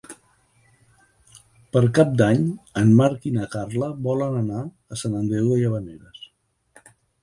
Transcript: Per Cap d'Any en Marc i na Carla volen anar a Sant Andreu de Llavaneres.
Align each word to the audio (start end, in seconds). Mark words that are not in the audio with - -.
Per 1.77 1.83
Cap 1.99 2.15
d'Any 2.23 2.49
en 2.83 2.95
Marc 3.03 3.29
i 3.33 3.37
na 3.37 3.47
Carla 3.55 3.93
volen 4.11 4.43
anar 4.43 4.67
a 4.69 5.03
Sant 5.05 5.23
Andreu 5.25 5.55
de 5.57 5.65
Llavaneres. 5.65 6.31